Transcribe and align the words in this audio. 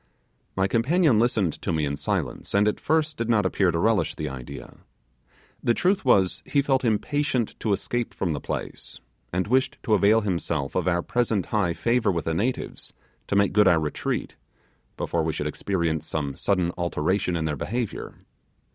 My 0.55 0.67
companion 0.67 1.19
listened 1.19 1.53
to 1.61 1.71
me 1.71 1.85
in 1.85 1.95
silence, 1.95 2.55
and 2.55 2.67
at 2.67 2.79
first 2.79 3.17
did 3.17 3.29
not 3.29 3.45
appear 3.45 3.69
to 3.69 3.77
relish 3.77 4.15
the 4.15 4.29
idea. 4.29 4.77
The 5.61 5.75
truth 5.75 6.03
was, 6.03 6.41
he 6.43 6.63
felt 6.63 6.83
impatient 6.83 7.53
to 7.59 7.71
escape 7.71 8.11
from 8.15 8.33
the 8.33 8.41
place, 8.41 8.99
and 9.31 9.45
wished 9.45 9.77
to 9.83 9.93
avail 9.93 10.21
himself 10.21 10.73
of 10.73 10.87
our 10.87 11.03
present 11.03 11.45
high 11.53 11.73
favour 11.73 12.11
with 12.11 12.25
the 12.25 12.33
natives 12.33 12.93
to 13.27 13.35
make 13.35 13.53
good 13.53 13.67
our 13.67 13.79
retreat, 13.79 14.35
before 14.97 15.21
we 15.21 15.33
should 15.33 15.45
experience 15.45 16.07
some 16.07 16.35
sudden 16.35 16.71
alteration 16.79 17.35
in 17.37 17.45
their 17.45 17.55
behaviour. 17.55 18.15